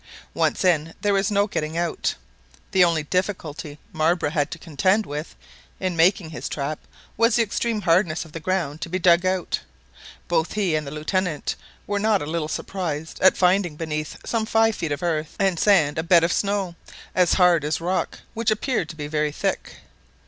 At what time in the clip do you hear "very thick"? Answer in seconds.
19.05-19.81